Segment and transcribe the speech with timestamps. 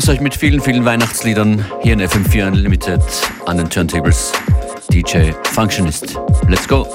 [0.00, 3.02] begrüße euch mit vielen, vielen Weihnachtsliedern hier in FM4 Unlimited
[3.44, 4.32] an den Turntables.
[4.90, 6.18] DJ Functionist.
[6.48, 6.90] Let's go!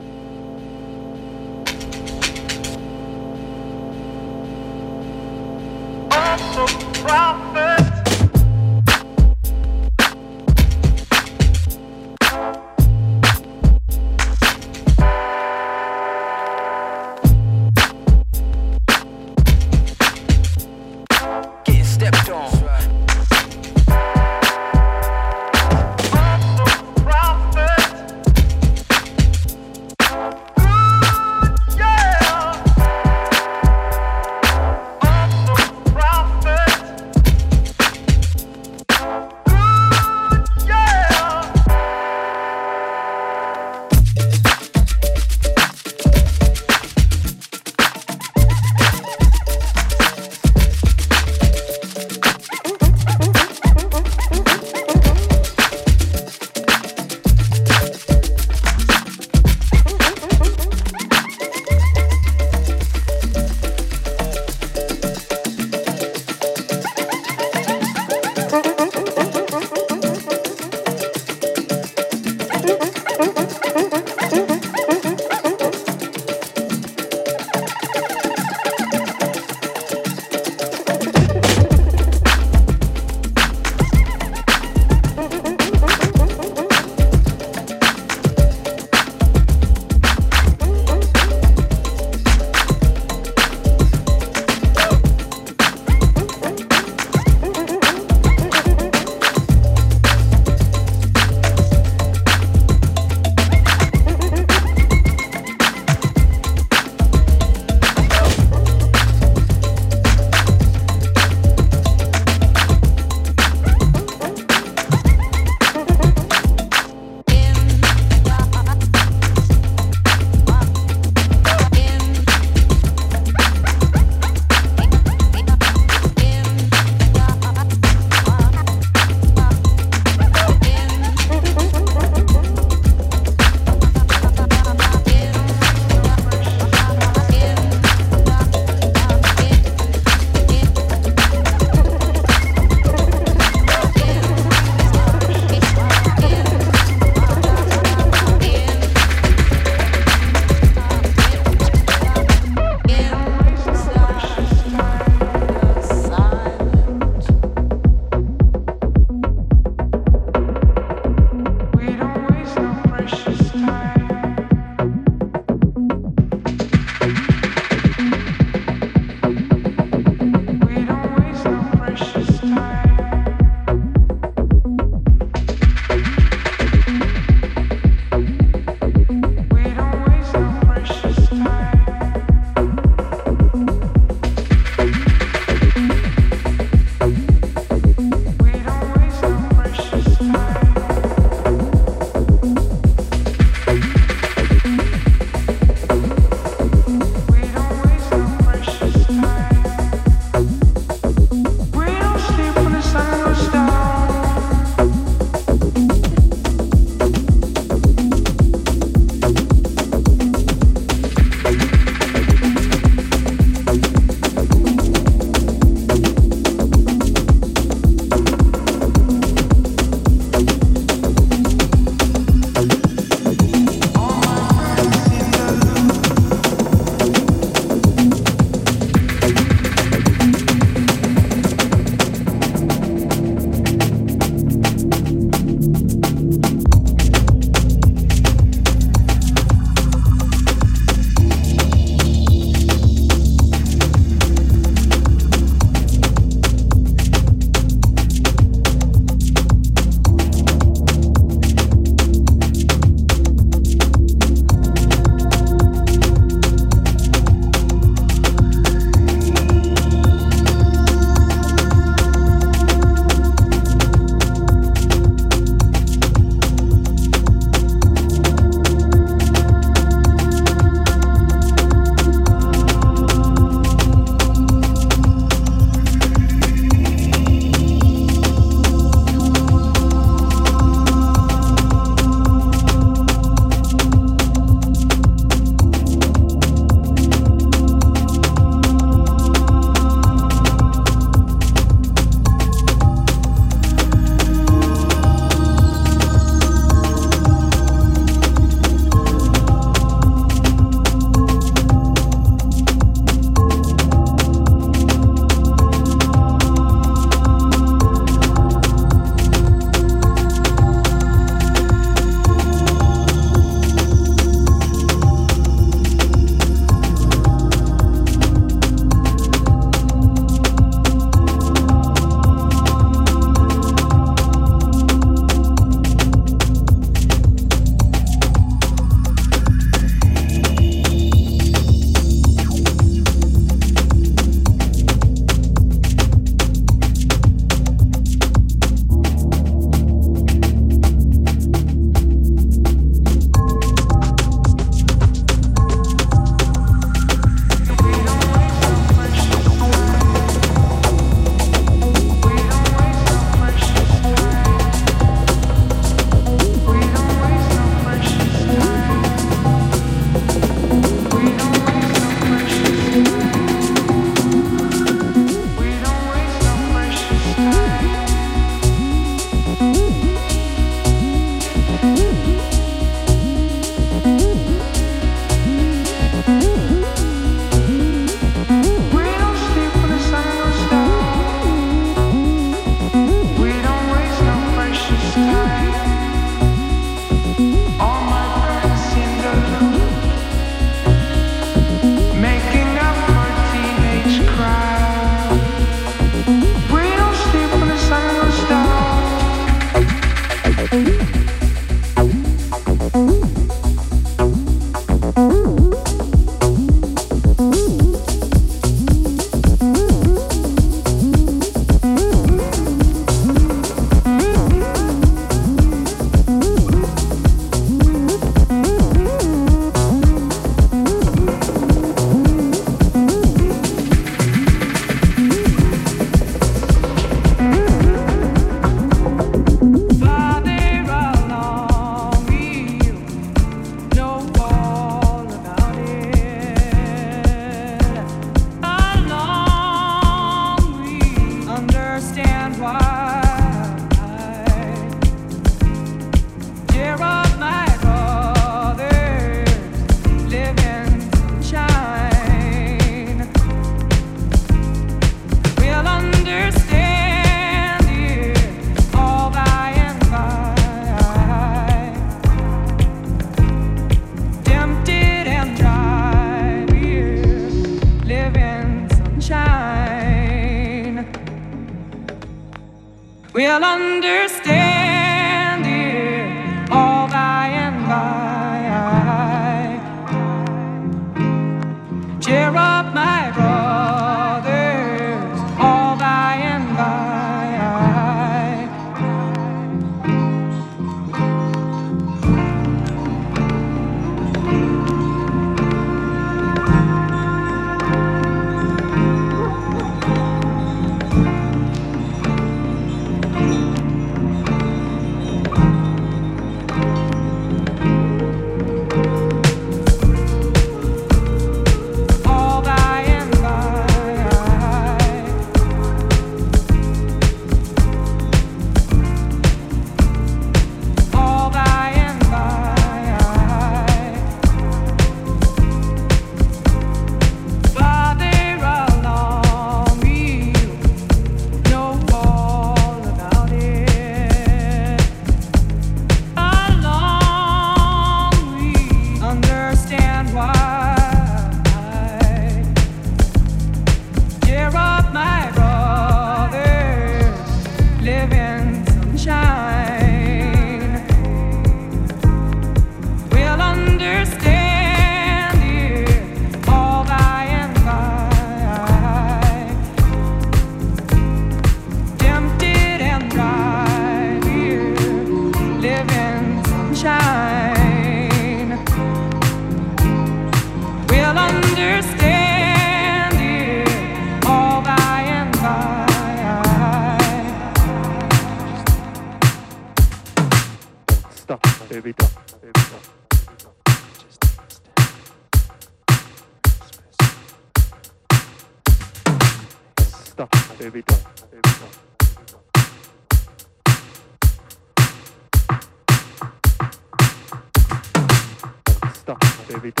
[599.22, 600.00] Stop, baby.